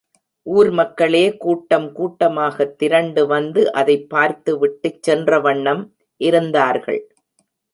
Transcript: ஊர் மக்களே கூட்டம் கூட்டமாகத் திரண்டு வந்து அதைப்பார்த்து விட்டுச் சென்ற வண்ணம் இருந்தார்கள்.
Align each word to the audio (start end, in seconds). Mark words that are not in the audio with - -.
ஊர் 0.45 0.69
மக்களே 0.69 1.37
கூட்டம் 1.37 1.85
கூட்டமாகத் 1.91 2.73
திரண்டு 2.77 3.27
வந்து 3.27 3.63
அதைப்பார்த்து 3.73 4.53
விட்டுச் 4.57 5.03
சென்ற 5.03 5.39
வண்ணம் 5.39 5.83
இருந்தார்கள். 6.21 7.01